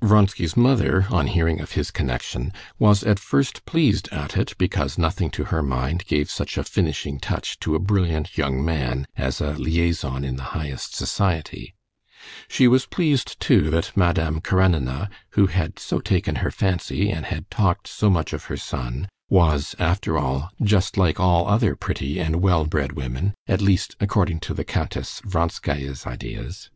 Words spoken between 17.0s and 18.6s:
and had talked so much of her